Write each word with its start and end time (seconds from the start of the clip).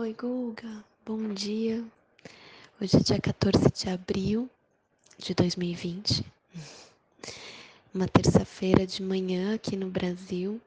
Oi, 0.00 0.14
Guga. 0.14 0.84
Bom 1.04 1.34
dia. 1.34 1.84
Hoje 2.80 2.98
é 2.98 3.00
dia 3.00 3.20
14 3.20 3.68
de 3.72 3.90
abril 3.90 4.48
de 5.18 5.34
2020. 5.34 6.24
Uma 7.92 8.06
terça-feira 8.06 8.86
de 8.86 9.02
manhã 9.02 9.56
aqui 9.56 9.74
no 9.74 9.90
Brasil, 9.90 10.60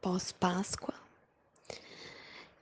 pós-Páscoa. 0.00 0.94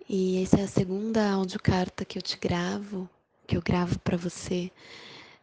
E 0.09 0.43
essa 0.43 0.59
é 0.59 0.65
a 0.65 0.67
segunda 0.67 1.31
audiocarta 1.31 2.05
que 2.05 2.19
eu 2.19 2.23
te 2.23 2.37
gravo, 2.37 3.09
que 3.47 3.57
eu 3.57 3.63
gravo 3.63 3.97
para 4.01 4.17
você 4.17 4.73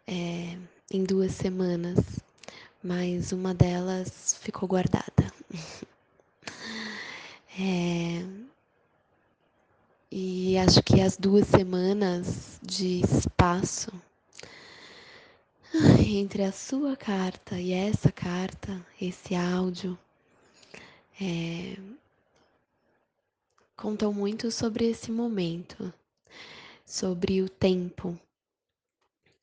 é, 0.06 0.58
em 0.92 1.06
duas 1.06 1.32
semanas, 1.32 2.20
mas 2.84 3.32
uma 3.32 3.54
delas 3.54 4.38
ficou 4.42 4.68
guardada. 4.68 5.32
É, 7.58 8.45
e 10.18 10.58
acho 10.58 10.82
que 10.82 11.02
as 11.02 11.18
duas 11.18 11.46
semanas 11.46 12.58
de 12.64 13.02
espaço 13.02 13.92
entre 16.08 16.42
a 16.42 16.54
sua 16.54 16.96
carta 16.96 17.60
e 17.60 17.74
essa 17.74 18.14
carta, 18.14 18.82
esse 19.02 19.36
áudio, 19.36 20.00
é, 21.20 21.76
contam 23.76 24.14
muito 24.14 24.50
sobre 24.52 24.86
esse 24.86 25.12
momento, 25.12 25.94
sobre 26.86 27.42
o 27.42 27.50
tempo, 27.50 28.18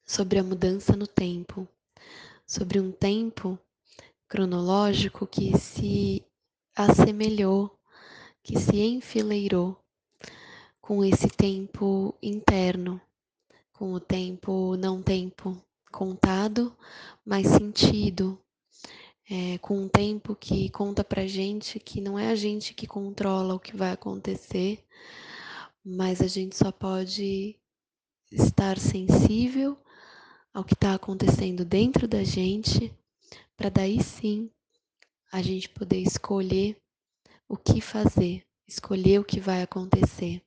sobre 0.07 0.39
a 0.39 0.43
mudança 0.43 0.97
no 0.97 1.07
tempo, 1.07 1.69
sobre 2.47 2.81
um 2.81 2.91
tempo 2.91 3.59
cronológico 4.27 5.27
que 5.27 5.55
se 5.59 6.25
assemelhou, 6.75 7.79
que 8.43 8.59
se 8.59 8.81
enfileirou 8.81 9.82
com 10.93 11.03
esse 11.03 11.27
tempo 11.27 12.15
interno, 12.23 13.01
com 13.73 13.95
o 13.95 13.99
tempo 13.99 14.77
não 14.77 15.03
tempo 15.03 15.57
contado, 15.91 16.77
mas 17.25 17.47
sentido, 17.47 18.39
é, 19.27 19.57
com 19.57 19.79
um 19.79 19.89
tempo 19.89 20.37
que 20.37 20.69
conta 20.69 21.03
pra 21.03 21.27
gente 21.27 21.81
que 21.81 21.99
não 21.99 22.19
é 22.19 22.29
a 22.29 22.35
gente 22.35 22.75
que 22.75 22.87
controla 22.87 23.55
o 23.55 23.59
que 23.59 23.75
vai 23.75 23.91
acontecer, 23.91 24.85
mas 25.83 26.21
a 26.21 26.27
gente 26.27 26.59
só 26.59 26.71
pode 26.71 27.59
estar 28.31 28.79
sensível 28.79 29.79
ao 30.53 30.63
que 30.63 30.75
está 30.75 30.93
acontecendo 30.93 31.65
dentro 31.65 32.07
da 32.07 32.23
gente, 32.23 32.95
para 33.57 33.71
daí 33.71 34.03
sim 34.03 34.51
a 35.33 35.41
gente 35.41 35.71
poder 35.71 36.01
escolher 36.01 36.77
o 37.49 37.57
que 37.57 37.81
fazer, 37.81 38.45
escolher 38.69 39.21
o 39.21 39.25
que 39.25 39.41
vai 39.41 39.63
acontecer. 39.63 40.43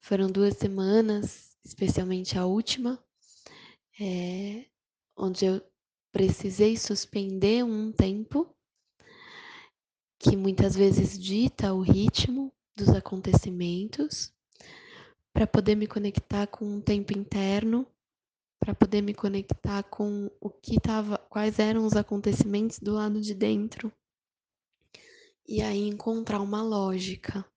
Foram 0.00 0.30
duas 0.30 0.56
semanas, 0.56 1.56
especialmente 1.64 2.38
a 2.38 2.46
última, 2.46 2.98
é, 4.00 4.64
onde 5.16 5.44
eu 5.44 5.62
precisei 6.10 6.76
suspender 6.76 7.62
um 7.64 7.92
tempo 7.92 8.54
que 10.18 10.36
muitas 10.36 10.74
vezes 10.74 11.18
dita 11.18 11.72
o 11.72 11.80
ritmo 11.80 12.52
dos 12.76 12.88
acontecimentos, 12.88 14.32
para 15.32 15.46
poder 15.46 15.74
me 15.74 15.86
conectar 15.86 16.46
com 16.46 16.64
um 16.64 16.80
tempo 16.80 17.16
interno, 17.16 17.86
para 18.58 18.74
poder 18.74 19.00
me 19.00 19.14
conectar 19.14 19.82
com 19.84 20.30
o 20.40 20.50
que 20.50 20.76
estava, 20.76 21.16
quais 21.30 21.58
eram 21.58 21.86
os 21.86 21.94
acontecimentos 21.94 22.78
do 22.78 22.94
lado 22.94 23.20
de 23.20 23.34
dentro. 23.34 23.92
E 25.48 25.62
aí 25.62 25.88
encontrar 25.88 26.40
uma 26.40 26.62
lógica 26.62 27.49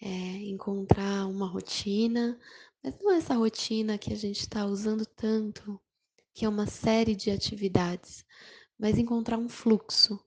é, 0.00 0.08
encontrar 0.08 1.26
uma 1.26 1.46
rotina, 1.46 2.38
mas 2.82 2.94
não 3.00 3.12
essa 3.12 3.34
rotina 3.34 3.98
que 3.98 4.12
a 4.12 4.16
gente 4.16 4.40
está 4.40 4.64
usando 4.64 5.04
tanto, 5.04 5.80
que 6.34 6.44
é 6.44 6.48
uma 6.48 6.66
série 6.66 7.14
de 7.14 7.30
atividades, 7.30 8.24
mas 8.78 8.96
encontrar 8.96 9.38
um 9.38 9.48
fluxo 9.48 10.18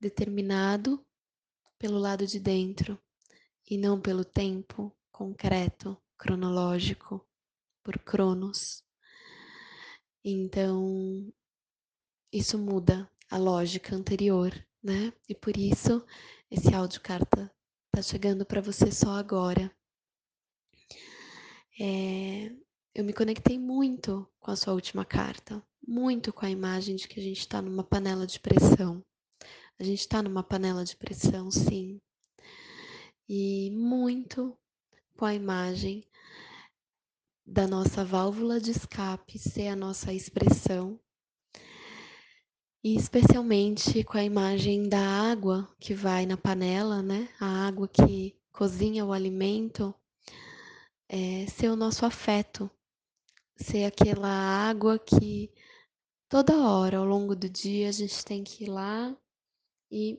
determinado 0.00 1.04
pelo 1.78 1.98
lado 1.98 2.26
de 2.26 2.40
dentro 2.40 2.98
e 3.68 3.76
não 3.76 4.00
pelo 4.00 4.24
tempo 4.24 4.96
concreto, 5.12 5.96
cronológico, 6.16 7.26
por 7.82 7.98
cronos. 7.98 8.82
Então, 10.24 11.32
isso 12.32 12.58
muda 12.58 13.10
a 13.30 13.36
lógica 13.36 13.94
anterior, 13.94 14.52
né? 14.82 15.12
E 15.28 15.34
por 15.34 15.56
isso 15.56 16.04
esse 16.50 16.74
áudio 16.74 17.00
carta 17.00 17.50
tá 17.90 18.02
chegando 18.02 18.46
para 18.46 18.60
você 18.60 18.90
só 18.90 19.10
agora. 19.10 19.70
É, 21.78 22.52
eu 22.94 23.04
me 23.04 23.12
conectei 23.12 23.58
muito 23.58 24.28
com 24.38 24.50
a 24.50 24.56
sua 24.56 24.74
última 24.74 25.04
carta, 25.04 25.62
muito 25.86 26.32
com 26.32 26.44
a 26.44 26.50
imagem 26.50 26.96
de 26.96 27.08
que 27.08 27.18
a 27.18 27.22
gente 27.22 27.40
está 27.40 27.60
numa 27.60 27.82
panela 27.82 28.26
de 28.26 28.38
pressão. 28.38 29.04
A 29.78 29.82
gente 29.82 30.00
está 30.00 30.22
numa 30.22 30.42
panela 30.42 30.84
de 30.84 30.96
pressão, 30.96 31.50
sim. 31.50 32.00
E 33.28 33.70
muito 33.70 34.56
com 35.16 35.24
a 35.24 35.34
imagem 35.34 36.06
da 37.46 37.66
nossa 37.66 38.04
válvula 38.04 38.60
de 38.60 38.70
escape 38.70 39.38
ser 39.38 39.68
a 39.68 39.76
nossa 39.76 40.12
expressão 40.12 41.00
e 42.82 42.96
especialmente 42.96 44.02
com 44.04 44.16
a 44.16 44.24
imagem 44.24 44.88
da 44.88 45.00
água 45.00 45.68
que 45.78 45.94
vai 45.94 46.24
na 46.24 46.36
panela, 46.36 47.02
né? 47.02 47.28
A 47.38 47.66
água 47.66 47.86
que 47.86 48.34
cozinha 48.50 49.04
o 49.04 49.12
alimento, 49.12 49.94
é, 51.08 51.46
ser 51.46 51.68
o 51.68 51.76
nosso 51.76 52.06
afeto, 52.06 52.70
ser 53.56 53.84
aquela 53.84 54.28
água 54.28 54.98
que 54.98 55.52
toda 56.28 56.68
hora 56.68 56.98
ao 56.98 57.04
longo 57.04 57.36
do 57.36 57.48
dia 57.48 57.88
a 57.88 57.92
gente 57.92 58.24
tem 58.24 58.42
que 58.42 58.64
ir 58.64 58.68
lá 58.68 59.14
e 59.90 60.18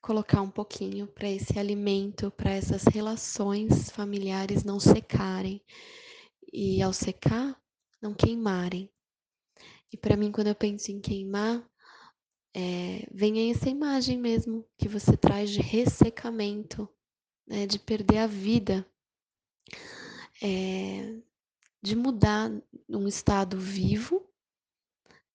colocar 0.00 0.40
um 0.42 0.50
pouquinho 0.50 1.08
para 1.08 1.28
esse 1.28 1.58
alimento, 1.58 2.30
para 2.30 2.52
essas 2.52 2.84
relações 2.84 3.90
familiares 3.90 4.62
não 4.62 4.78
secarem 4.78 5.60
e 6.52 6.80
ao 6.80 6.92
secar 6.92 7.60
não 8.00 8.14
queimarem. 8.14 8.88
E 9.92 9.96
para 9.96 10.16
mim, 10.16 10.30
quando 10.30 10.48
eu 10.48 10.54
penso 10.54 10.92
em 10.92 11.00
queimar, 11.00 11.68
é, 12.58 13.06
vem 13.12 13.50
essa 13.50 13.68
imagem 13.68 14.16
mesmo 14.16 14.66
que 14.78 14.88
você 14.88 15.14
traz 15.14 15.50
de 15.50 15.60
ressecamento, 15.60 16.88
né, 17.46 17.66
de 17.66 17.78
perder 17.78 18.16
a 18.16 18.26
vida, 18.26 18.90
é, 20.42 21.20
de 21.82 21.94
mudar 21.94 22.50
um 22.88 23.06
estado 23.06 23.60
vivo 23.60 24.26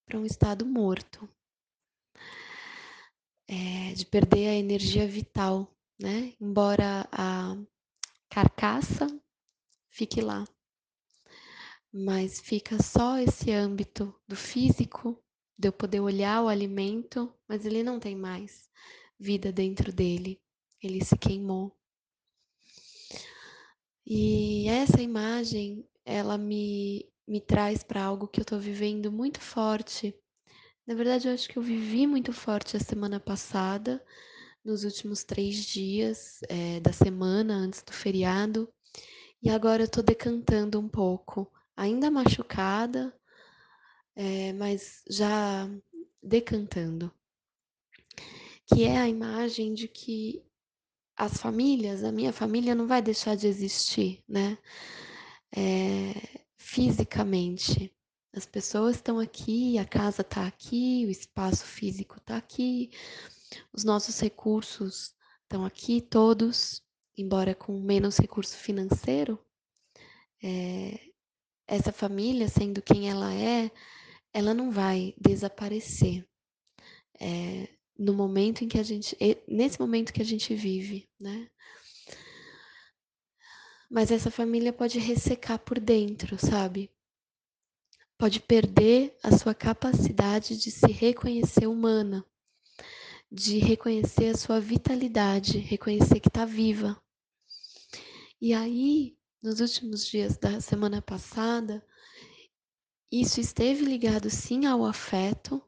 para 0.03 0.17
um 0.17 0.25
estado 0.25 0.65
morto, 0.65 1.29
é, 3.47 3.93
de 3.93 4.03
perder 4.07 4.47
a 4.47 4.55
energia 4.55 5.05
vital, 5.05 5.71
né? 5.99 6.33
Embora 6.41 7.07
a 7.11 7.55
carcaça 8.29 9.05
fique 9.91 10.21
lá, 10.21 10.43
mas 11.93 12.39
fica 12.39 12.81
só 12.81 13.19
esse 13.19 13.51
âmbito 13.51 14.11
do 14.27 14.35
físico 14.35 15.23
de 15.61 15.67
eu 15.67 15.71
poder 15.71 15.99
olhar 15.99 16.41
o 16.41 16.47
alimento, 16.47 17.31
mas 17.47 17.65
ele 17.67 17.83
não 17.83 17.99
tem 17.99 18.15
mais 18.15 18.67
vida 19.19 19.51
dentro 19.51 19.93
dele. 19.93 20.41
Ele 20.81 21.05
se 21.05 21.15
queimou. 21.15 21.71
E 24.03 24.67
essa 24.67 24.99
imagem, 24.99 25.87
ela 26.03 26.35
me, 26.35 27.07
me 27.27 27.39
traz 27.39 27.83
para 27.83 28.03
algo 28.03 28.27
que 28.27 28.39
eu 28.39 28.41
estou 28.41 28.59
vivendo 28.59 29.11
muito 29.11 29.39
forte. 29.39 30.15
Na 30.87 30.95
verdade, 30.95 31.27
eu 31.27 31.33
acho 31.35 31.47
que 31.47 31.59
eu 31.59 31.61
vivi 31.61 32.07
muito 32.07 32.33
forte 32.33 32.75
a 32.75 32.79
semana 32.79 33.19
passada, 33.19 34.03
nos 34.65 34.83
últimos 34.83 35.23
três 35.23 35.63
dias 35.63 36.39
é, 36.49 36.79
da 36.79 36.91
semana 36.91 37.53
antes 37.53 37.83
do 37.83 37.93
feriado. 37.93 38.67
E 39.43 39.49
agora 39.51 39.83
eu 39.83 39.85
estou 39.85 40.03
decantando 40.03 40.79
um 40.79 40.89
pouco, 40.89 41.51
ainda 41.77 42.09
machucada, 42.09 43.15
é, 44.15 44.53
mas 44.53 45.03
já 45.09 45.69
decantando, 46.21 47.11
que 48.65 48.83
é 48.83 48.97
a 48.97 49.09
imagem 49.09 49.73
de 49.73 49.87
que 49.87 50.43
as 51.15 51.37
famílias, 51.37 52.03
a 52.03 52.11
minha 52.11 52.33
família 52.33 52.73
não 52.73 52.87
vai 52.87 53.01
deixar 53.01 53.35
de 53.35 53.47
existir, 53.47 54.23
né? 54.27 54.57
É, 55.55 56.41
fisicamente. 56.57 57.93
As 58.33 58.45
pessoas 58.45 58.95
estão 58.95 59.19
aqui, 59.19 59.77
a 59.77 59.85
casa 59.85 60.21
está 60.21 60.47
aqui, 60.47 61.05
o 61.05 61.09
espaço 61.09 61.65
físico 61.65 62.17
está 62.17 62.37
aqui, 62.37 62.89
os 63.73 63.83
nossos 63.83 64.19
recursos 64.19 65.13
estão 65.43 65.65
aqui 65.65 65.99
todos, 66.01 66.81
embora 67.17 67.53
com 67.53 67.77
menos 67.79 68.17
recurso 68.17 68.55
financeiro. 68.55 69.37
É, 70.41 71.11
essa 71.67 71.91
família, 71.91 72.47
sendo 72.47 72.81
quem 72.81 73.09
ela 73.09 73.33
é, 73.33 73.69
ela 74.33 74.53
não 74.53 74.71
vai 74.71 75.13
desaparecer 75.19 76.25
é, 77.19 77.67
no 77.97 78.13
momento 78.13 78.63
em 78.63 78.67
que 78.67 78.79
a 78.79 78.83
gente, 78.83 79.17
nesse 79.47 79.79
momento 79.79 80.13
que 80.13 80.21
a 80.21 80.25
gente 80.25 80.55
vive, 80.55 81.09
né? 81.19 81.49
mas 83.91 84.09
essa 84.09 84.31
família 84.31 84.71
pode 84.71 84.97
ressecar 84.99 85.59
por 85.59 85.77
dentro, 85.77 86.37
sabe? 86.39 86.89
Pode 88.17 88.39
perder 88.39 89.13
a 89.21 89.37
sua 89.37 89.53
capacidade 89.53 90.55
de 90.55 90.71
se 90.71 90.89
reconhecer 90.89 91.67
humana, 91.67 92.25
de 93.29 93.57
reconhecer 93.57 94.27
a 94.27 94.37
sua 94.37 94.61
vitalidade, 94.61 95.57
reconhecer 95.57 96.21
que 96.21 96.29
está 96.29 96.45
viva. 96.45 96.97
E 98.39 98.53
aí, 98.53 99.17
nos 99.43 99.59
últimos 99.59 100.07
dias 100.07 100.37
da 100.37 100.61
semana 100.61 101.01
passada, 101.01 101.85
isso 103.11 103.41
esteve 103.41 103.83
ligado 103.83 104.29
sim 104.29 104.65
ao 104.65 104.85
afeto, 104.85 105.61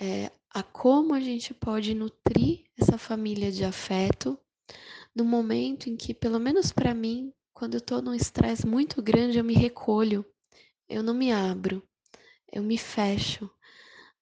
é, 0.00 0.30
a 0.50 0.62
como 0.62 1.14
a 1.14 1.20
gente 1.20 1.52
pode 1.52 1.94
nutrir 1.94 2.64
essa 2.78 2.96
família 2.96 3.52
de 3.52 3.64
afeto 3.64 4.38
no 5.14 5.24
momento 5.24 5.88
em 5.90 5.96
que, 5.96 6.14
pelo 6.14 6.40
menos 6.40 6.72
para 6.72 6.94
mim, 6.94 7.32
quando 7.52 7.74
eu 7.74 7.78
estou 7.78 8.00
num 8.00 8.14
estresse 8.14 8.66
muito 8.66 9.02
grande, 9.02 9.38
eu 9.38 9.44
me 9.44 9.54
recolho, 9.54 10.24
eu 10.88 11.02
não 11.02 11.14
me 11.14 11.30
abro, 11.30 11.82
eu 12.50 12.62
me 12.62 12.78
fecho. 12.78 13.50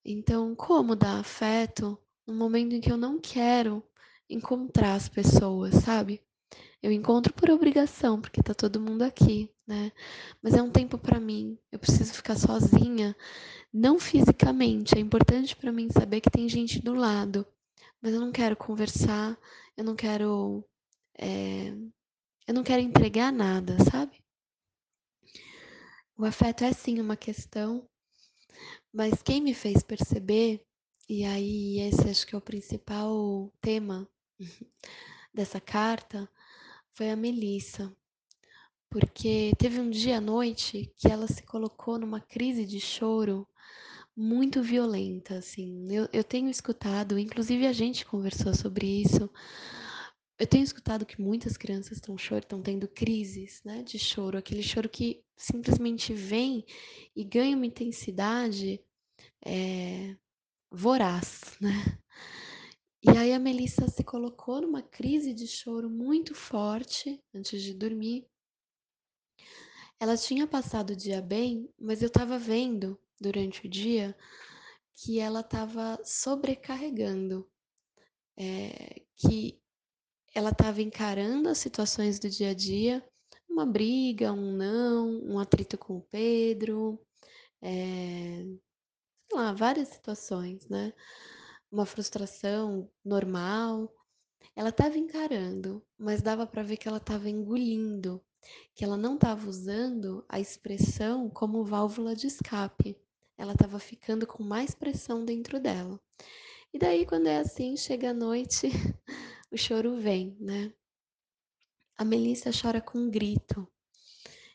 Então, 0.05 0.55
como 0.55 0.97
dar 0.97 1.21
afeto 1.21 1.99
no 2.27 2.35
momento 2.35 2.75
em 2.75 2.81
que 2.81 2.91
eu 2.91 2.97
não 2.97 3.19
quero 3.19 3.83
encontrar 4.29 4.95
as 4.95 5.09
pessoas, 5.09 5.75
sabe? 5.75 6.23
Eu 6.83 6.91
encontro 6.91 7.33
por 7.33 7.51
obrigação, 7.51 8.21
porque 8.21 8.43
tá 8.43 8.55
todo 8.55 8.81
mundo 8.81 9.03
aqui, 9.03 9.51
né? 9.71 9.93
Mas 10.43 10.55
é 10.55 10.63
um 10.63 10.71
tempo 10.71 10.99
para 10.99 11.21
mim. 11.21 11.57
Eu 11.71 11.79
preciso 11.79 12.13
ficar 12.13 12.37
sozinha, 12.37 13.17
não 13.73 14.01
fisicamente. 14.01 14.97
É 14.97 15.01
importante 15.01 15.55
para 15.55 15.73
mim 15.73 15.89
saber 15.91 16.21
que 16.21 16.31
tem 16.31 16.49
gente 16.49 16.83
do 16.83 16.93
lado, 16.93 17.47
mas 18.03 18.13
eu 18.13 18.21
não 18.21 18.33
quero 18.33 18.57
conversar, 18.57 19.39
eu 19.77 19.85
não 19.85 19.95
quero 19.95 20.65
é, 21.17 21.73
eu 22.49 22.55
não 22.55 22.65
quero 22.65 22.83
entregar 22.83 23.33
nada, 23.33 23.77
sabe? 23.91 24.19
O 26.19 26.25
afeto 26.25 26.65
é 26.65 26.73
sim 26.73 27.01
uma 27.01 27.17
questão, 27.17 27.89
mas 28.93 29.23
quem 29.23 29.41
me 29.41 29.55
fez 29.55 29.83
perceber, 29.83 30.61
e 31.09 31.25
aí 31.25 31.79
esse 31.79 32.11
acho 32.11 32.27
que 32.27 32.35
é 32.35 32.39
o 32.39 32.43
principal 32.43 33.53
tema 33.61 34.09
dessa 35.33 35.61
carta, 35.61 36.29
foi 36.93 37.11
a 37.11 37.17
Melissa. 37.17 37.95
Porque 38.91 39.53
teve 39.57 39.79
um 39.81 39.89
dia 39.89 40.19
à 40.19 40.21
noite 40.21 40.93
que 40.99 41.09
ela 41.09 41.29
se 41.29 41.45
colocou 41.45 41.97
numa 41.99 42.21
crise 42.21 42.67
de 42.67 42.81
choro 42.81 43.47
muito 44.17 44.63
violenta, 44.63 45.39
assim. 45.39 45.87
Eu, 45.91 46.09
eu 46.13 46.25
tenho 46.25 46.51
escutado, 46.51 47.19
inclusive 47.19 47.67
a 47.67 47.73
gente 47.73 48.05
conversou 48.05 48.53
sobre 48.53 48.87
isso. 49.03 49.31
Eu 50.39 50.47
tenho 50.47 50.65
escutado 50.65 51.07
que 51.07 51.21
muitas 51.21 51.57
crianças 51.57 51.93
estão 51.93 52.19
chorando, 52.19 52.45
estão 52.45 52.63
tendo 52.63 52.89
crises, 52.89 53.63
né, 53.65 53.83
de 53.83 53.99
choro, 53.99 54.39
aquele 54.39 54.63
choro 54.63 54.89
que 54.89 55.23
simplesmente 55.37 56.13
vem 56.13 56.65
e 57.15 57.23
ganha 57.23 57.57
uma 57.57 57.67
intensidade 57.67 58.81
é, 59.45 60.17
voraz, 60.71 61.57
né? 61.61 61.99
E 63.03 63.11
aí 63.17 63.33
a 63.33 63.39
Melissa 63.39 63.89
se 63.89 64.05
colocou 64.05 64.61
numa 64.61 64.83
crise 64.83 65.33
de 65.33 65.47
choro 65.47 65.89
muito 65.89 66.35
forte 66.35 67.23
antes 67.35 67.63
de 67.63 67.73
dormir. 67.73 68.27
Ela 70.01 70.17
tinha 70.17 70.47
passado 70.47 70.91
o 70.91 70.97
dia 70.97 71.21
bem, 71.21 71.71
mas 71.79 72.01
eu 72.01 72.09
estava 72.09 72.39
vendo 72.39 72.99
durante 73.21 73.67
o 73.67 73.69
dia 73.69 74.17
que 74.95 75.21
ela 75.21 75.41
estava 75.41 76.01
sobrecarregando, 76.03 77.47
é, 78.35 79.03
que 79.15 79.61
ela 80.35 80.51
estava 80.51 80.81
encarando 80.81 81.51
as 81.51 81.59
situações 81.59 82.19
do 82.19 82.31
dia 82.31 82.51
a 82.51 82.55
dia, 82.55 83.07
uma 83.47 83.67
briga, 83.67 84.33
um 84.33 84.57
não, 84.57 85.21
um 85.23 85.39
atrito 85.39 85.77
com 85.77 85.99
o 85.99 86.03
Pedro, 86.11 86.99
é, 87.61 88.43
sei 89.29 89.39
lá, 89.39 89.53
várias 89.53 89.89
situações, 89.89 90.67
né? 90.67 90.95
Uma 91.71 91.85
frustração 91.85 92.91
normal. 93.05 93.95
Ela 94.57 94.71
estava 94.71 94.97
encarando, 94.97 95.85
mas 95.99 96.23
dava 96.23 96.47
para 96.47 96.63
ver 96.63 96.79
que 96.79 96.89
ela 96.89 96.97
estava 96.99 97.29
engolindo, 97.29 98.25
que 98.75 98.85
ela 98.85 98.97
não 98.97 99.15
estava 99.15 99.49
usando 99.49 100.25
a 100.29 100.41
expressão 100.41 101.29
como 101.29 101.65
válvula 101.65 102.15
de 102.15 102.27
escape. 102.27 102.97
Ela 103.37 103.53
estava 103.53 103.79
ficando 103.79 104.27
com 104.27 104.43
mais 104.43 104.75
pressão 104.75 105.25
dentro 105.25 105.59
dela. 105.61 106.01
E 106.73 106.79
daí, 106.79 107.05
quando 107.05 107.27
é 107.27 107.39
assim, 107.39 107.77
chega 107.77 108.11
a 108.11 108.15
noite, 108.15 108.69
o 109.51 109.57
choro 109.57 109.97
vem, 110.01 110.37
né? 110.39 110.73
A 111.97 112.05
Melissa 112.05 112.51
chora 112.53 112.81
com 112.81 112.99
um 112.99 113.11
grito. 113.11 113.67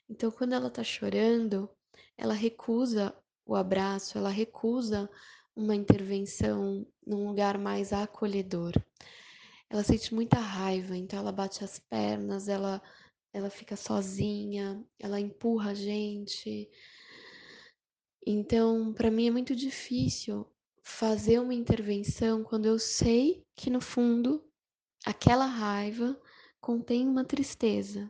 Então, 0.10 0.32
quando 0.32 0.54
ela 0.54 0.70
tá 0.70 0.84
chorando, 0.84 1.70
ela 2.18 2.34
recusa 2.34 3.14
o 3.46 3.56
abraço, 3.56 4.18
ela 4.18 4.30
recusa 4.30 5.10
uma 5.56 5.76
intervenção 5.76 6.86
num 7.06 7.28
lugar 7.28 7.58
mais 7.58 7.94
acolhedor. 7.94 8.74
Ela 9.70 9.84
sente 9.84 10.14
muita 10.14 10.38
raiva, 10.38 10.96
então 10.96 11.20
ela 11.20 11.32
bate 11.32 11.64
as 11.64 11.80
pernas, 11.80 12.48
ela 12.48 12.82
ela 13.36 13.50
fica 13.50 13.76
sozinha, 13.76 14.82
ela 14.98 15.20
empurra 15.20 15.72
a 15.72 15.74
gente. 15.74 16.70
Então, 18.26 18.94
para 18.94 19.12
mim 19.12 19.28
é 19.28 19.32
muito 19.32 19.54
difícil 19.54 20.50
fazer 20.82 21.40
uma 21.40 21.54
intervenção 21.54 22.46
quando 22.46 22.66
eu 22.66 22.80
sei 22.80 23.46
que 23.54 23.70
no 23.70 23.82
fundo 23.82 24.42
aquela 25.06 25.46
raiva 25.46 26.18
contém 26.62 27.06
uma 27.10 27.26
tristeza, 27.26 28.10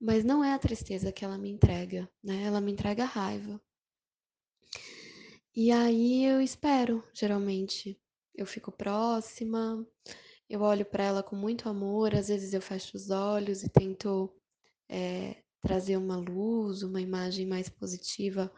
mas 0.00 0.24
não 0.24 0.42
é 0.42 0.52
a 0.52 0.58
tristeza 0.58 1.12
que 1.12 1.24
ela 1.24 1.38
me 1.38 1.48
entrega, 1.48 2.10
né? 2.20 2.42
Ela 2.42 2.60
me 2.60 2.72
entrega 2.72 3.04
a 3.04 3.06
raiva. 3.06 3.60
E 5.54 5.70
aí 5.70 6.24
eu 6.24 6.40
espero, 6.40 7.04
geralmente. 7.14 7.96
Eu 8.34 8.46
fico 8.46 8.72
próxima, 8.72 9.86
eu 10.50 10.60
olho 10.60 10.84
para 10.84 11.04
ela 11.04 11.22
com 11.22 11.36
muito 11.36 11.68
amor, 11.68 12.16
às 12.16 12.26
vezes 12.26 12.52
eu 12.52 12.60
fecho 12.60 12.96
os 12.96 13.10
olhos 13.10 13.62
e 13.62 13.68
tento 13.68 14.36
é, 14.88 15.42
trazer 15.60 15.96
uma 15.96 16.16
luz, 16.16 16.82
uma 16.82 17.00
imagem 17.00 17.46
mais 17.46 17.68
positiva 17.68 18.52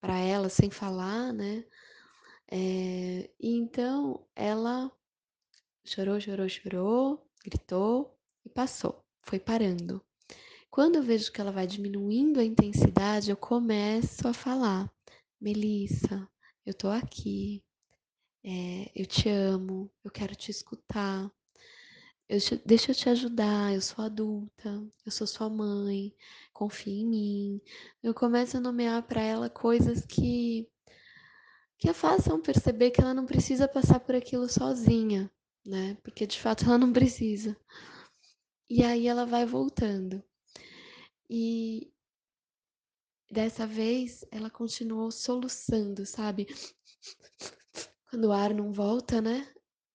para 0.00 0.18
ela, 0.18 0.48
sem 0.48 0.70
falar, 0.70 1.32
né? 1.32 1.64
É, 2.50 3.30
e 3.40 3.56
então 3.56 4.26
ela 4.36 4.90
chorou, 5.84 6.20
chorou, 6.20 6.48
chorou, 6.48 7.26
gritou 7.44 8.18
e 8.44 8.48
passou, 8.50 9.04
foi 9.22 9.38
parando. 9.40 10.04
Quando 10.70 10.96
eu 10.96 11.02
vejo 11.02 11.30
que 11.32 11.40
ela 11.40 11.52
vai 11.52 11.66
diminuindo 11.66 12.40
a 12.40 12.44
intensidade, 12.44 13.30
eu 13.30 13.36
começo 13.36 14.26
a 14.26 14.32
falar: 14.32 14.90
Melissa, 15.40 16.28
eu 16.64 16.74
tô 16.74 16.88
aqui, 16.88 17.62
é, 18.44 18.90
eu 18.94 19.06
te 19.06 19.28
amo, 19.28 19.90
eu 20.04 20.10
quero 20.10 20.34
te 20.34 20.50
escutar, 20.50 21.30
eu 22.32 22.40
te, 22.40 22.56
deixa 22.64 22.92
eu 22.92 22.94
te 22.94 23.10
ajudar, 23.10 23.74
eu 23.74 23.82
sou 23.82 24.02
adulta, 24.02 24.82
eu 25.04 25.12
sou 25.12 25.26
sua 25.26 25.50
mãe, 25.50 26.14
confia 26.50 26.94
em 27.02 27.06
mim. 27.06 27.60
Eu 28.02 28.14
começo 28.14 28.56
a 28.56 28.60
nomear 28.60 29.02
para 29.02 29.20
ela 29.20 29.50
coisas 29.50 30.06
que 30.06 30.66
que 31.76 31.90
a 31.90 31.94
façam 31.94 32.40
perceber 32.40 32.90
que 32.90 33.00
ela 33.02 33.12
não 33.12 33.26
precisa 33.26 33.68
passar 33.68 34.00
por 34.00 34.14
aquilo 34.14 34.48
sozinha, 34.48 35.30
né? 35.66 35.94
Porque 36.02 36.26
de 36.26 36.40
fato 36.40 36.64
ela 36.64 36.78
não 36.78 36.90
precisa. 36.92 37.54
E 38.70 38.82
aí 38.82 39.06
ela 39.08 39.26
vai 39.26 39.44
voltando. 39.44 40.22
E 41.28 41.92
dessa 43.30 43.66
vez 43.66 44.24
ela 44.30 44.48
continuou 44.48 45.10
soluçando, 45.10 46.06
sabe? 46.06 46.46
Quando 48.08 48.26
o 48.26 48.32
ar 48.32 48.54
não 48.54 48.72
volta, 48.72 49.20
né? 49.20 49.52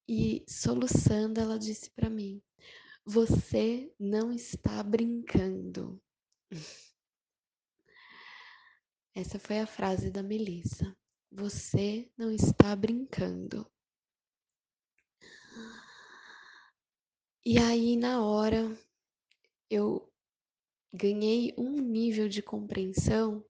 E 0.08 0.46
soluçando, 0.48 1.40
ela 1.40 1.60
disse 1.60 1.90
para 1.92 2.10
mim: 2.10 2.42
Você 3.06 3.94
não 4.00 4.32
está 4.32 4.82
brincando. 4.82 6.02
Essa 9.14 9.38
foi 9.38 9.60
a 9.60 9.68
frase 9.68 10.10
da 10.10 10.24
Melissa. 10.24 10.96
Você 11.32 12.10
não 12.18 12.32
está 12.32 12.76
brincando. 12.76 13.70
E 17.46 17.58
aí, 17.58 17.98
na 17.98 18.24
hora, 18.24 18.78
eu 19.70 20.12
ganhei 20.94 21.54
um 21.58 21.72
nível 21.82 22.30
de 22.30 22.42
compreensão 22.42 23.46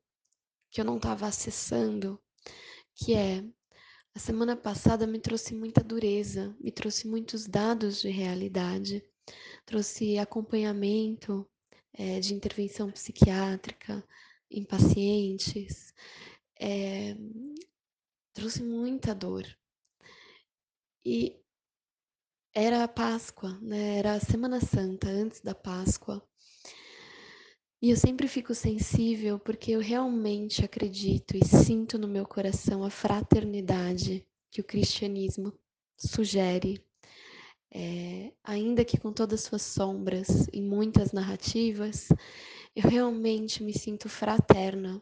que 0.72 0.82
eu 0.82 0.86
não 0.86 0.98
estava 0.98 1.28
acessando, 1.28 2.22
que 2.96 3.14
é 3.14 3.44
a 4.18 4.20
semana 4.20 4.56
passada 4.58 5.06
me 5.06 5.20
trouxe 5.20 5.54
muita 5.54 5.84
dureza, 5.84 6.52
me 6.60 6.72
trouxe 6.72 7.08
muitos 7.08 7.46
dados 7.46 8.02
de 8.02 8.10
realidade, 8.10 9.08
trouxe 9.64 10.18
acompanhamento 10.18 11.48
é, 11.94 12.20
de 12.20 12.34
intervenção 12.34 12.90
psiquiátrica 12.90 14.04
em 14.50 14.66
pacientes, 14.66 15.94
é, 16.60 17.16
trouxe 18.34 18.64
muita 18.64 19.14
dor. 19.14 19.46
E 21.06 21.40
era 22.56 22.84
a 22.84 22.88
Páscoa, 22.88 23.60
né? 23.62 24.00
era 24.00 24.14
a 24.16 24.20
Semana 24.20 24.60
Santa, 24.60 25.08
antes 25.08 25.42
da 25.42 25.54
Páscoa. 25.54 26.28
E 27.80 27.92
eu 27.92 27.96
sempre 27.96 28.28
fico 28.28 28.56
sensível 28.56 29.38
porque 29.38 29.72
eu 29.72 29.80
realmente 29.80 30.66
acredito 30.66 31.38
e 31.38 31.46
sinto 31.46 32.00
no 32.00 32.08
meu 32.08 32.26
coração 32.26 32.84
a 32.84 32.90
fraternidade 32.90 34.26
que 34.50 34.60
o 34.62 34.64
cristianismo 34.64 35.54
sugere. 35.96 36.84
É, 37.70 38.34
ainda 38.44 38.84
que 38.84 38.98
com 38.98 39.14
todas 39.14 39.42
suas 39.42 39.62
sombras 39.62 40.48
e 40.52 40.60
muitas 40.60 41.12
narrativas, 41.12 42.10
eu 42.76 42.90
realmente 42.90 43.64
me 43.64 43.78
sinto 43.78 44.10
fraterna 44.10 45.00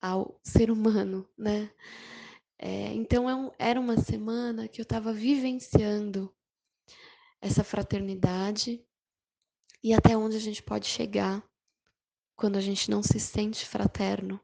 ao 0.00 0.40
ser 0.42 0.70
humano, 0.70 1.28
né? 1.36 1.70
É, 2.58 2.94
então 2.94 3.28
é 3.28 3.52
era 3.58 3.78
uma 3.78 3.98
semana 3.98 4.68
que 4.68 4.80
eu 4.80 4.84
estava 4.84 5.12
vivenciando 5.12 6.34
essa 7.42 7.62
fraternidade 7.62 8.82
e 9.82 9.92
até 9.92 10.16
onde 10.16 10.36
a 10.36 10.40
gente 10.40 10.62
pode 10.62 10.86
chegar 10.86 11.49
quando 12.40 12.56
a 12.56 12.60
gente 12.62 12.90
não 12.90 13.02
se 13.02 13.20
sente 13.20 13.66
fraterno, 13.66 14.40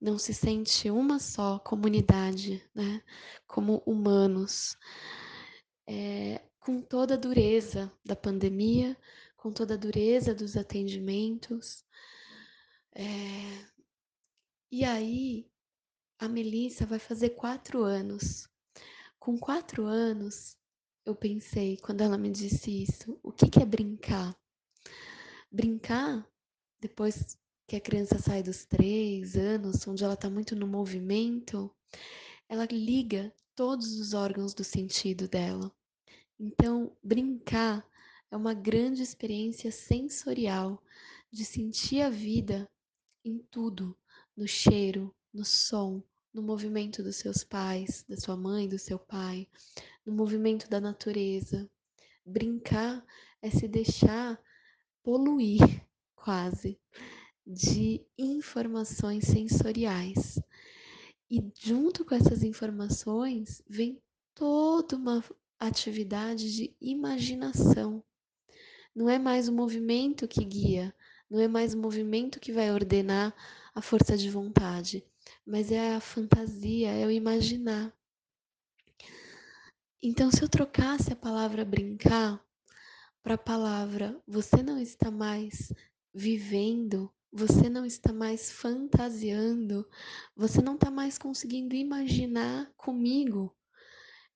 não 0.00 0.16
se 0.16 0.32
sente 0.32 0.90
uma 0.90 1.18
só 1.18 1.58
comunidade, 1.58 2.66
né? 2.74 3.02
Como 3.46 3.82
humanos. 3.84 4.78
É, 5.86 6.40
com 6.58 6.80
toda 6.80 7.12
a 7.12 7.18
dureza 7.18 7.92
da 8.02 8.16
pandemia, 8.16 8.96
com 9.36 9.52
toda 9.52 9.74
a 9.74 9.76
dureza 9.76 10.34
dos 10.34 10.56
atendimentos. 10.56 11.84
É... 12.94 13.04
E 14.70 14.82
aí, 14.82 15.50
a 16.18 16.26
Melissa 16.26 16.86
vai 16.86 16.98
fazer 16.98 17.30
quatro 17.30 17.82
anos. 17.82 18.48
Com 19.18 19.36
quatro 19.36 19.84
anos, 19.84 20.56
eu 21.04 21.14
pensei, 21.14 21.76
quando 21.76 22.00
ela 22.00 22.16
me 22.16 22.30
disse 22.30 22.84
isso, 22.84 23.20
o 23.22 23.30
que, 23.30 23.50
que 23.50 23.60
é 23.60 23.66
brincar? 23.66 24.34
Brincar 25.50 26.31
depois 26.82 27.38
que 27.68 27.76
a 27.76 27.80
criança 27.80 28.18
sai 28.18 28.42
dos 28.42 28.64
três 28.64 29.36
anos, 29.36 29.86
onde 29.86 30.02
ela 30.02 30.14
está 30.14 30.28
muito 30.28 30.56
no 30.56 30.66
movimento, 30.66 31.70
ela 32.48 32.66
liga 32.66 33.32
todos 33.54 34.00
os 34.00 34.14
órgãos 34.14 34.52
do 34.52 34.64
sentido 34.64 35.28
dela. 35.28 35.72
Então, 36.40 36.94
brincar 37.00 37.86
é 38.32 38.36
uma 38.36 38.52
grande 38.52 39.00
experiência 39.00 39.70
sensorial 39.70 40.82
de 41.30 41.44
sentir 41.44 42.00
a 42.00 42.10
vida 42.10 42.68
em 43.24 43.38
tudo, 43.38 43.96
no 44.36 44.48
cheiro, 44.48 45.14
no 45.32 45.44
som, 45.44 46.02
no 46.34 46.42
movimento 46.42 47.00
dos 47.00 47.14
seus 47.14 47.44
pais, 47.44 48.04
da 48.08 48.16
sua 48.16 48.36
mãe, 48.36 48.68
do 48.68 48.78
seu 48.78 48.98
pai, 48.98 49.46
no 50.04 50.12
movimento 50.12 50.68
da 50.68 50.80
natureza. 50.80 51.70
Brincar 52.26 53.06
é 53.40 53.50
se 53.50 53.68
deixar 53.68 54.42
poluir 55.04 55.86
quase 56.22 56.78
de 57.44 58.00
informações 58.16 59.24
sensoriais. 59.26 60.38
E 61.28 61.42
junto 61.60 62.04
com 62.04 62.14
essas 62.14 62.44
informações 62.44 63.60
vem 63.68 64.00
toda 64.32 64.96
uma 64.96 65.24
atividade 65.58 66.54
de 66.54 66.76
imaginação. 66.80 68.04
Não 68.94 69.10
é 69.10 69.18
mais 69.18 69.48
o 69.48 69.52
movimento 69.52 70.28
que 70.28 70.44
guia, 70.44 70.94
não 71.28 71.40
é 71.40 71.48
mais 71.48 71.74
o 71.74 71.78
movimento 71.78 72.38
que 72.38 72.52
vai 72.52 72.70
ordenar 72.70 73.34
a 73.74 73.82
força 73.82 74.16
de 74.16 74.30
vontade, 74.30 75.04
mas 75.44 75.72
é 75.72 75.94
a 75.94 76.00
fantasia, 76.00 76.90
é 76.90 77.06
o 77.06 77.10
imaginar. 77.10 77.92
Então, 80.00 80.30
se 80.30 80.42
eu 80.42 80.48
trocasse 80.48 81.12
a 81.12 81.16
palavra 81.16 81.64
brincar 81.64 82.44
para 83.22 83.34
a 83.34 83.38
palavra 83.38 84.20
você 84.26 84.62
não 84.62 84.78
está 84.78 85.10
mais 85.10 85.72
vivendo, 86.14 87.12
você 87.32 87.68
não 87.68 87.84
está 87.84 88.12
mais 88.12 88.50
fantasiando, 88.50 89.88
você 90.36 90.60
não 90.60 90.74
está 90.74 90.90
mais 90.90 91.16
conseguindo 91.18 91.74
imaginar 91.74 92.72
comigo 92.76 93.56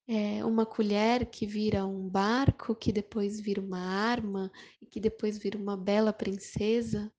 é, 0.08 0.44
uma 0.44 0.64
colher 0.64 1.26
que 1.26 1.46
vira 1.46 1.84
um 1.84 2.08
barco, 2.08 2.74
que 2.74 2.92
depois 2.92 3.40
vira 3.40 3.60
uma 3.60 3.80
arma 3.80 4.52
e 4.80 4.86
que 4.86 5.00
depois 5.00 5.36
vira 5.36 5.58
uma 5.58 5.76
bela 5.76 6.12
princesa. 6.12 7.12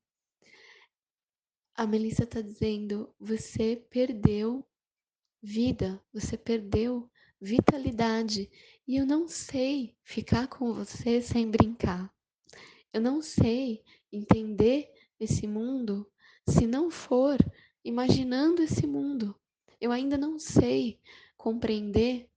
A 1.75 1.85
Melissa 1.85 2.23
está 2.23 2.41
dizendo: 2.41 3.13
você 3.19 3.75
perdeu 3.89 4.65
vida, 5.41 6.01
você 6.13 6.37
perdeu 6.37 7.09
vitalidade 7.39 8.49
e 8.87 8.95
eu 8.95 9.05
não 9.05 9.27
sei 9.27 9.95
ficar 10.03 10.47
com 10.47 10.73
você 10.73 11.21
sem 11.21 11.49
brincar. 11.49 12.11
Eu 12.93 13.01
não 13.01 13.21
sei 13.21 13.83
entender 14.11 14.91
esse 15.19 15.47
mundo 15.47 16.09
se 16.47 16.65
não 16.65 16.89
for 16.89 17.37
imaginando 17.83 18.61
esse 18.61 18.85
mundo. 18.85 19.35
Eu 19.79 19.91
ainda 19.91 20.17
não 20.17 20.39
sei 20.39 20.99
compreender 21.35 22.29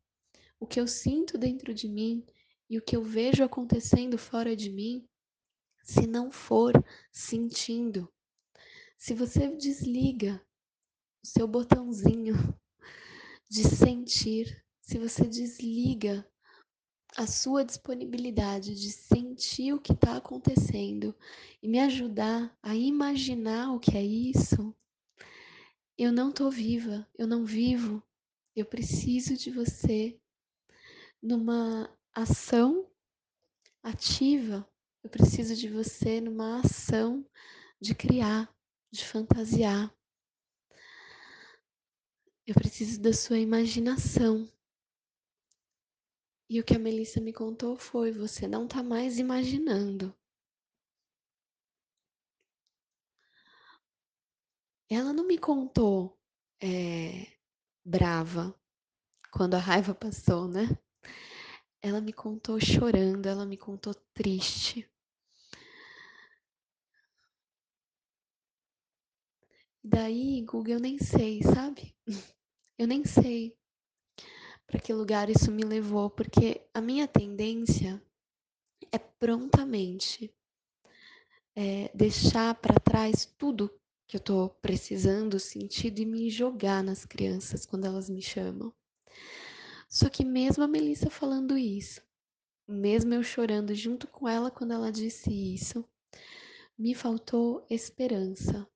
o 0.58 0.66
que 0.66 0.78
eu 0.78 0.86
sinto 0.86 1.38
dentro 1.38 1.72
de 1.72 1.88
mim 1.88 2.24
e 2.68 2.78
o 2.78 2.82
que 2.82 2.96
eu 2.96 3.02
vejo 3.02 3.42
acontecendo 3.42 4.18
fora 4.18 4.54
de 4.54 4.70
mim 4.70 5.08
se 5.82 6.06
não 6.06 6.30
for 6.30 6.72
sentindo. 7.10 8.12
Se 8.98 9.14
você 9.14 9.48
desliga 9.56 10.40
o 11.22 11.26
seu 11.26 11.48
botãozinho 11.48 12.34
de 13.50 13.64
sentir, 13.64 14.64
se 14.80 14.98
você 14.98 15.26
desliga 15.26 16.29
a 17.16 17.26
sua 17.26 17.64
disponibilidade 17.64 18.74
de 18.74 18.90
sentir 18.90 19.72
o 19.72 19.80
que 19.80 19.92
está 19.92 20.16
acontecendo 20.16 21.14
e 21.62 21.68
me 21.68 21.80
ajudar 21.80 22.56
a 22.62 22.74
imaginar 22.74 23.74
o 23.74 23.80
que 23.80 23.96
é 23.96 24.02
isso, 24.02 24.74
eu 25.98 26.12
não 26.12 26.30
estou 26.30 26.50
viva, 26.50 27.06
eu 27.18 27.26
não 27.26 27.44
vivo. 27.44 28.02
Eu 28.56 28.64
preciso 28.64 29.36
de 29.36 29.50
você 29.50 30.18
numa 31.22 31.94
ação 32.14 32.90
ativa. 33.82 34.66
Eu 35.02 35.10
preciso 35.10 35.54
de 35.54 35.68
você 35.68 36.20
numa 36.20 36.60
ação 36.60 37.26
de 37.80 37.94
criar, 37.94 38.50
de 38.90 39.04
fantasiar. 39.04 39.94
Eu 42.46 42.54
preciso 42.54 43.00
da 43.00 43.12
sua 43.12 43.38
imaginação. 43.38 44.50
E 46.52 46.58
o 46.60 46.64
que 46.64 46.74
a 46.74 46.78
Melissa 46.80 47.20
me 47.20 47.32
contou 47.32 47.76
foi: 47.76 48.10
você 48.10 48.48
não 48.48 48.64
está 48.64 48.82
mais 48.82 49.18
imaginando. 49.20 50.12
Ela 54.90 55.12
não 55.12 55.26
me 55.26 55.38
contou 55.38 56.18
é, 56.60 57.26
brava 57.84 58.54
quando 59.32 59.54
a 59.54 59.58
raiva 59.58 59.94
passou, 59.94 60.48
né? 60.48 60.68
Ela 61.82 62.00
me 62.00 62.12
contou 62.12 62.58
chorando, 62.58 63.26
ela 63.26 63.44
me 63.44 63.56
contou 63.58 63.94
triste. 64.14 64.90
Daí, 69.84 70.42
Google, 70.42 70.74
eu 70.74 70.80
nem 70.80 70.98
sei, 70.98 71.42
sabe? 71.42 71.94
Eu 72.78 72.86
nem 72.86 73.04
sei 73.04 73.59
para 74.70 74.80
que 74.80 74.92
lugar 74.92 75.28
isso 75.28 75.50
me 75.50 75.64
levou, 75.64 76.08
porque 76.08 76.60
a 76.72 76.80
minha 76.80 77.08
tendência 77.08 78.00
é 78.92 78.98
prontamente 78.98 80.32
é, 81.56 81.90
deixar 81.92 82.54
para 82.54 82.78
trás 82.78 83.26
tudo 83.36 83.68
que 84.06 84.16
eu 84.16 84.20
estou 84.20 84.48
precisando, 84.48 85.40
sentido 85.40 85.98
e 85.98 86.06
me 86.06 86.30
jogar 86.30 86.84
nas 86.84 87.04
crianças 87.04 87.66
quando 87.66 87.84
elas 87.84 88.08
me 88.08 88.22
chamam. 88.22 88.72
Só 89.88 90.08
que 90.08 90.24
mesmo 90.24 90.62
a 90.62 90.68
Melissa 90.68 91.10
falando 91.10 91.58
isso, 91.58 92.00
mesmo 92.66 93.12
eu 93.12 93.24
chorando 93.24 93.74
junto 93.74 94.06
com 94.06 94.28
ela 94.28 94.52
quando 94.52 94.72
ela 94.72 94.92
disse 94.92 95.32
isso, 95.32 95.84
me 96.78 96.94
faltou 96.94 97.66
esperança, 97.68 98.66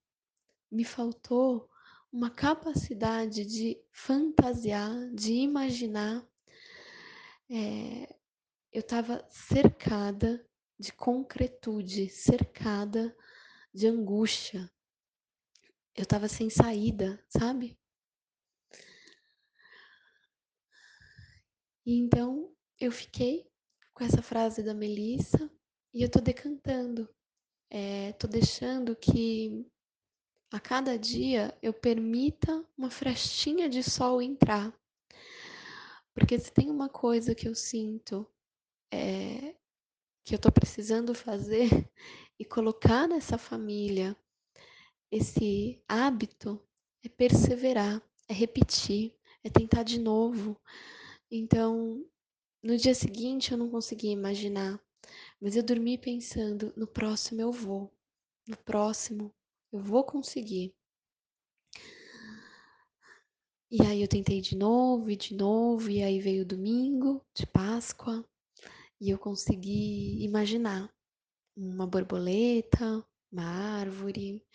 me 0.71 0.85
faltou 0.85 1.71
uma 2.15 2.31
capacidade 2.31 3.45
de 3.45 3.77
fantasiar, 3.91 5.11
de 5.13 5.33
imaginar. 5.33 6.25
É, 7.51 8.17
eu 8.73 8.79
estava 8.79 9.27
cercada 9.29 10.49
de 10.79 10.93
concretude, 10.93 12.09
cercada 12.09 13.13
de 13.75 13.89
angústia. 13.89 14.71
Eu 15.93 16.05
estava 16.05 16.29
sem 16.29 16.49
saída, 16.49 17.21
sabe? 17.29 17.77
E 21.85 21.99
então 21.99 22.55
eu 22.79 22.93
fiquei 22.93 23.51
com 23.93 24.05
essa 24.05 24.23
frase 24.23 24.63
da 24.63 24.73
Melissa 24.73 25.51
e 25.93 26.01
eu 26.05 26.09
tô 26.09 26.21
decantando. 26.21 27.13
É, 27.69 28.13
tô 28.13 28.29
deixando 28.29 28.95
que 28.95 29.67
a 30.55 30.61
cada 30.61 30.97
dia 30.97 31.53
eu 31.61 31.73
permita 31.73 32.65
uma 32.79 32.89
frestinha 32.89 33.69
de 33.69 33.83
sol 33.83 34.23
entrar. 34.23 34.73
Porque 36.15 36.39
se 36.39 36.53
tem 36.53 36.71
uma 36.71 36.89
coisa 36.89 37.35
que 37.35 37.49
eu 37.49 37.57
sinto 37.57 38.25
é, 38.89 39.57
que 40.23 40.33
eu 40.33 40.39
tô 40.39 40.53
precisando 40.53 41.13
fazer 41.13 41.69
e 42.39 42.45
colocar 42.45 43.09
nessa 43.09 43.37
família 43.37 44.17
esse 45.11 45.83
hábito 45.89 46.65
é 47.03 47.09
perseverar, 47.09 48.01
é 48.29 48.33
repetir, 48.33 49.13
é 49.43 49.51
tentar 49.51 49.83
de 49.83 49.99
novo. 49.99 50.57
Então, 51.29 52.07
no 52.63 52.77
dia 52.77 52.95
seguinte 52.95 53.51
eu 53.51 53.59
não 53.59 53.69
conseguia 53.69 54.13
imaginar, 54.13 54.81
mas 55.41 55.57
eu 55.57 55.65
dormi 55.65 55.99
pensando: 55.99 56.73
no 56.77 56.87
próximo 56.87 57.41
eu 57.41 57.51
vou, 57.51 57.93
no 58.47 58.57
próximo 58.57 59.35
eu 59.75 59.81
vou 59.81 60.05
conseguir. 60.05 60.73
E 63.69 63.83
aí 63.83 64.01
eu 64.01 64.07
tentei 64.07 64.41
de 64.41 64.57
novo 64.57 65.11
e 65.11 65.17
de 65.17 65.35
novo, 65.35 65.91
e 65.91 66.01
aí 66.01 66.21
veio 66.21 66.43
o 66.43 66.47
domingo 66.47 67.27
de 67.35 67.45
Páscoa 67.45 68.25
e 69.01 69.11
eu 69.11 69.19
consegui 69.19 70.23
imaginar 70.23 70.95
uma 71.57 71.89
borboleta, 71.89 73.05
uma 73.33 73.43
árvore. 73.43 74.47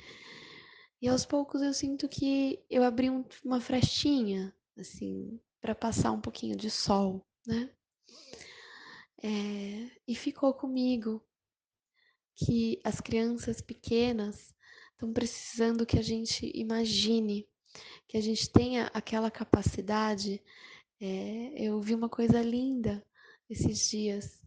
E 1.02 1.10
aos 1.10 1.26
poucos 1.26 1.62
eu 1.62 1.74
sinto 1.74 2.08
que 2.08 2.64
eu 2.70 2.82
abri 2.82 3.10
um, 3.10 3.26
uma 3.44 3.60
frestinha, 3.60 4.56
assim, 4.78 5.38
para 5.60 5.76
passar 5.76 6.14
um 6.14 6.22
pouquinho 6.22 6.56
de 6.56 6.72
sol, 6.72 7.28
né? 7.46 7.70
É, 9.22 9.92
e 10.08 10.16
ficou 10.16 10.54
comigo 10.54 11.22
que 12.38 12.80
as 12.86 13.02
crianças 13.02 13.60
pequenas 13.60 14.58
estão 15.00 15.14
precisando 15.14 15.86
que 15.86 15.98
a 15.98 16.02
gente 16.02 16.52
imagine 16.54 17.48
que 18.06 18.18
a 18.18 18.22
gente 18.22 18.50
tenha 18.50 18.88
aquela 18.94 19.32
capacidade. 19.32 20.44
É, 21.00 21.54
eu 21.56 21.80
vi 21.80 21.96
uma 21.96 22.10
coisa 22.10 22.42
linda 22.42 23.02
esses 23.50 23.90
dias. 23.90 24.42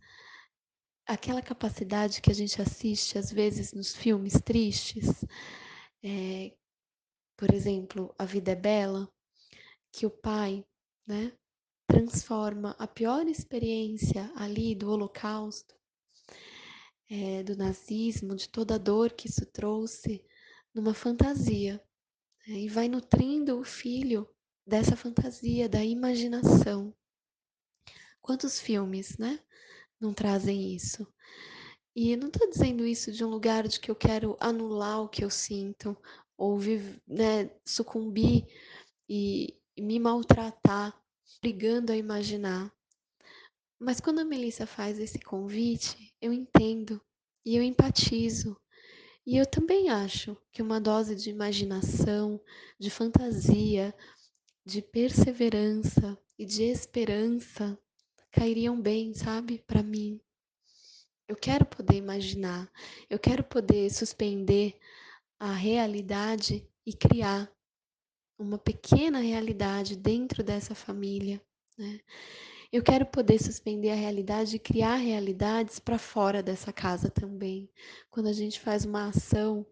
Aquela 1.07 1.41
capacidade 1.41 2.21
que 2.21 2.31
a 2.31 2.35
gente 2.35 2.61
assiste 2.61 3.17
às 3.17 3.33
vezes 3.33 3.73
nos 3.73 3.97
filmes 3.97 4.35
tristes, 4.43 5.25
é, 6.03 6.53
por 7.35 7.53
exemplo, 7.55 8.15
A 8.19 8.27
Vida 8.27 8.53
é 8.53 8.57
Bela, 8.57 9.11
que 9.91 10.05
o 10.05 10.11
pai, 10.11 10.65
né, 11.07 11.33
transforma 11.87 12.77
a 12.79 12.87
pior 12.87 13.27
experiência 13.27 14.31
ali 14.37 14.75
do 14.75 14.91
Holocausto, 14.91 15.75
é, 17.09 17.43
do 17.43 17.57
nazismo, 17.57 18.37
de 18.37 18.49
toda 18.49 18.75
a 18.75 18.79
dor 18.79 19.13
que 19.13 19.29
isso 19.29 19.47
trouxe, 19.47 20.23
numa 20.75 20.95
fantasia. 20.95 21.83
Né, 22.47 22.61
e 22.61 22.69
vai 22.69 22.89
nutrindo 22.89 23.59
o 23.59 23.65
filho 23.65 24.29
dessa 24.67 24.97
fantasia, 24.97 25.69
da 25.69 25.85
imaginação. 25.85 26.95
Quantos 28.21 28.61
filmes, 28.61 29.19
né, 29.19 29.41
não 30.01 30.15
trazem 30.15 30.75
isso? 30.75 31.07
E 31.95 32.17
não 32.17 32.29
estou 32.29 32.49
dizendo 32.49 32.87
isso 32.87 33.13
de 33.13 33.25
um 33.25 33.29
lugar 33.29 33.69
de 33.69 33.79
que 33.79 33.91
eu 33.91 33.97
quero 33.97 34.37
anular 34.41 35.03
o 35.03 35.09
que 35.09 35.25
eu 35.25 35.31
sinto, 35.31 35.97
ou 36.37 36.59
né, 37.07 37.51
sucumbir 37.67 38.47
e, 39.09 39.61
e 39.77 39.83
me 39.83 39.99
maltratar, 39.99 40.99
brigando 41.41 41.93
a 41.93 41.97
imaginar. 41.97 42.73
Mas 43.79 44.01
quando 44.01 44.21
a 44.21 44.25
Melissa 44.25 44.67
faz 44.67 44.99
esse 44.99 45.19
convite, 45.19 46.15
eu 46.21 46.33
entendo 46.33 47.01
e 47.45 47.57
eu 47.57 47.63
empatizo. 47.63 48.57
E 49.25 49.37
eu 49.37 49.47
também 49.47 49.89
acho 49.89 50.37
que 50.51 50.61
uma 50.61 50.81
dose 50.81 51.15
de 51.15 51.31
imaginação, 51.31 52.41
de 52.79 52.91
fantasia, 52.91 53.95
de 54.65 54.83
perseverança 54.83 56.19
e 56.39 56.45
de 56.45 56.65
esperança 56.65 57.79
cairiam 58.33 58.81
bem, 58.81 59.15
sabe, 59.15 59.63
para 59.67 59.83
mim. 59.83 60.21
Eu 61.29 61.37
quero 61.37 61.65
poder 61.65 61.97
imaginar, 61.97 62.71
eu 63.09 63.19
quero 63.19 63.45
poder 63.45 63.91
suspender 63.91 64.77
a 65.39 65.53
realidade 65.53 66.69
e 66.85 66.93
criar 66.93 67.51
uma 68.39 68.59
pequena 68.59 69.21
realidade 69.21 69.97
dentro 69.97 70.43
dessa 70.43 70.75
família. 70.75 71.41
Né? 71.79 72.01
Eu 72.73 72.83
quero 72.83 73.05
poder 73.05 73.39
suspender 73.39 73.91
a 73.91 73.95
realidade 73.95 74.57
e 74.57 74.59
criar 74.59 74.97
realidades 74.97 75.79
para 75.79 75.99
fora 75.99 76.43
dessa 76.43 76.73
casa 76.73 77.11
também. 77.11 77.71
Quando 78.11 78.29
a 78.29 78.33
gente 78.33 78.59
faz 78.59 78.87
uma 78.87 79.09
ação 79.09 79.67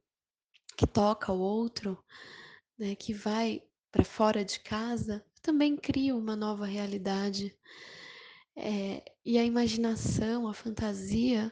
que 0.77 0.87
toca 0.87 1.33
o 1.33 1.41
outro, 1.41 2.05
né, 2.79 2.95
que 2.95 3.15
vai 3.15 3.63
para 3.91 4.05
fora 4.05 4.45
de 4.45 4.61
casa, 4.61 5.25
também 5.41 5.79
cria 5.79 6.15
uma 6.15 6.37
nova 6.37 6.67
realidade. 6.67 7.57
É, 8.55 9.03
e 9.25 9.39
a 9.39 9.45
imaginação, 9.45 10.47
a 10.47 10.53
fantasia, 10.53 11.51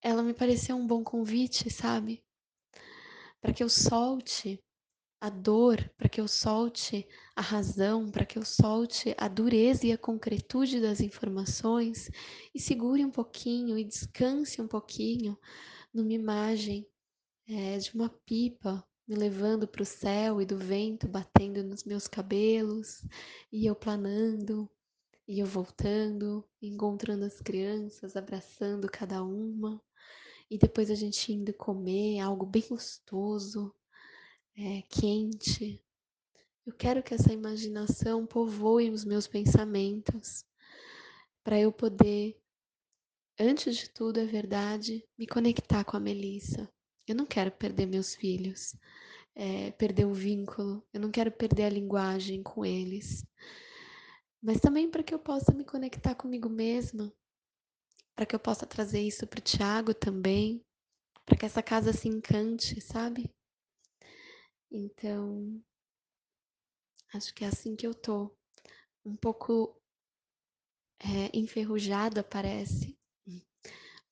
ela 0.00 0.22
me 0.22 0.32
pareceu 0.32 0.76
um 0.76 0.86
bom 0.86 1.02
convite, 1.02 1.68
sabe? 1.68 2.24
Para 3.40 3.52
que 3.52 3.62
eu 3.64 3.68
solte 3.68 4.62
a 5.20 5.30
dor, 5.30 5.90
para 5.96 6.08
que 6.08 6.20
eu 6.20 6.28
solte 6.28 7.06
a 7.34 7.40
razão, 7.40 8.10
para 8.10 8.24
que 8.24 8.38
eu 8.38 8.44
solte 8.44 9.14
a 9.16 9.28
dureza 9.28 9.86
e 9.86 9.92
a 9.92 9.98
concretude 9.98 10.80
das 10.80 11.00
informações 11.00 12.10
e 12.54 12.60
segure 12.60 13.04
um 13.04 13.10
pouquinho 13.10 13.78
e 13.78 13.84
descanse 13.84 14.60
um 14.60 14.68
pouquinho 14.68 15.38
numa 15.92 16.12
imagem 16.12 16.86
é, 17.48 17.78
de 17.78 17.94
uma 17.94 18.08
pipa 18.08 18.86
me 19.08 19.14
levando 19.14 19.66
para 19.68 19.82
o 19.82 19.86
céu 19.86 20.42
e 20.42 20.46
do 20.46 20.58
vento 20.58 21.06
batendo 21.08 21.62
nos 21.62 21.84
meus 21.84 22.08
cabelos 22.08 23.04
e 23.52 23.64
eu 23.64 23.74
planando 23.74 24.68
e 25.28 25.40
eu 25.40 25.46
voltando, 25.46 26.44
encontrando 26.60 27.24
as 27.24 27.40
crianças, 27.40 28.16
abraçando 28.16 28.88
cada 28.88 29.22
uma 29.22 29.80
e 30.50 30.58
depois 30.58 30.90
a 30.90 30.94
gente 30.94 31.32
indo 31.32 31.52
comer 31.54 32.20
algo 32.20 32.44
bem 32.44 32.64
gostoso 32.68 33.74
é, 34.56 34.82
quente. 34.82 35.82
Eu 36.66 36.72
quero 36.72 37.02
que 37.02 37.14
essa 37.14 37.32
imaginação 37.32 38.26
povoe 38.26 38.90
os 38.90 39.04
meus 39.04 39.26
pensamentos, 39.26 40.44
para 41.44 41.60
eu 41.60 41.70
poder, 41.70 42.36
antes 43.38 43.76
de 43.76 43.90
tudo, 43.90 44.18
é 44.18 44.24
verdade, 44.24 45.04
me 45.16 45.26
conectar 45.26 45.84
com 45.84 45.96
a 45.96 46.00
Melissa. 46.00 46.68
Eu 47.06 47.14
não 47.14 47.24
quero 47.24 47.52
perder 47.52 47.86
meus 47.86 48.16
filhos, 48.16 48.74
é, 49.34 49.70
perder 49.72 50.06
o 50.06 50.14
vínculo, 50.14 50.82
eu 50.92 51.00
não 51.00 51.10
quero 51.10 51.30
perder 51.30 51.64
a 51.64 51.70
linguagem 51.70 52.42
com 52.42 52.64
eles. 52.64 53.24
Mas 54.42 54.60
também 54.60 54.90
para 54.90 55.04
que 55.04 55.14
eu 55.14 55.18
possa 55.18 55.52
me 55.52 55.64
conectar 55.64 56.14
comigo 56.14 56.48
mesma, 56.48 57.12
para 58.16 58.26
que 58.26 58.34
eu 58.34 58.40
possa 58.40 58.66
trazer 58.66 59.00
isso 59.02 59.26
para 59.26 59.38
o 59.38 59.42
Tiago 59.42 59.94
também, 59.94 60.64
para 61.24 61.36
que 61.36 61.46
essa 61.46 61.62
casa 61.62 61.92
se 61.92 62.08
encante, 62.08 62.80
sabe? 62.80 63.30
Então, 64.76 65.62
acho 67.14 67.34
que 67.34 67.44
é 67.44 67.48
assim 67.48 67.74
que 67.74 67.86
eu 67.86 67.94
tô. 67.94 68.30
Um 69.04 69.16
pouco 69.16 69.80
é, 71.00 71.36
enferrujada, 71.36 72.22
parece, 72.22 72.98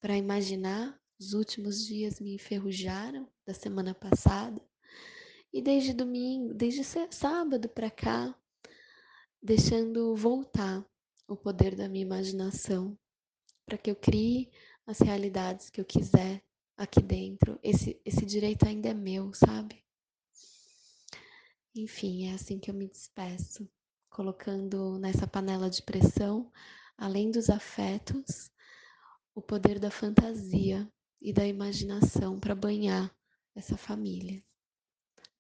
para 0.01 0.17
imaginar. 0.17 0.99
Os 1.21 1.33
últimos 1.33 1.87
dias 1.87 2.19
me 2.19 2.35
enferrujaram 2.35 3.31
da 3.47 3.55
semana 3.55 3.95
passada. 3.95 4.61
E 5.53 5.63
desde 5.63 5.93
domingo, 5.93 6.53
desde 6.53 6.83
sábado 6.83 7.69
para 7.69 7.89
cá, 7.89 8.37
deixando 9.41 10.17
voltar 10.17 10.85
o 11.29 11.37
poder 11.37 11.77
da 11.77 11.89
minha 11.89 12.05
imaginação 12.05 12.99
para 13.65 13.79
que 13.79 13.91
eu 13.91 13.97
crie 13.97 14.51
as 14.87 14.99
realidades 14.99 15.71
que 15.71 15.81
eu 15.81 15.85
quiser 15.85 16.43
aqui 16.77 17.01
dentro. 17.01 17.59
Esse, 17.63 18.01
esse 18.05 18.27
direito 18.27 18.67
ainda 18.67 18.89
é 18.89 18.95
meu, 18.95 19.33
sabe? 19.33 19.84
Enfim, 21.77 22.29
é 22.29 22.35
assim 22.35 22.59
que 22.59 22.71
eu 22.71 22.75
me 22.75 22.87
despeço, 22.87 23.69
colocando 24.09 24.97
nessa 24.99 25.27
panela 25.27 25.69
de 25.69 25.83
pressão, 25.83 26.51
além 26.97 27.31
dos 27.33 27.51
afetos, 27.51 28.51
o 29.35 29.43
poder 29.43 29.81
da 29.81 29.91
fantasia 29.91 30.89
e 31.21 31.33
da 31.33 31.45
imaginação 31.45 32.39
para 32.39 32.55
banhar 32.55 33.13
essa 33.57 33.77
família. 33.77 34.41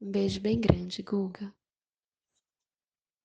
Um 0.00 0.10
beijo 0.10 0.40
bem 0.40 0.60
grande, 0.60 1.02
Guga. 1.02 1.54